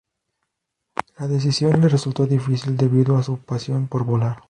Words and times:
La 1.19 1.27
decisión 1.27 1.79
le 1.79 1.87
resultó 1.87 2.25
difícil 2.25 2.75
debido 2.75 3.17
a 3.17 3.21
su 3.23 3.37
pasión 3.37 3.87
por 3.87 4.03
volar. 4.03 4.39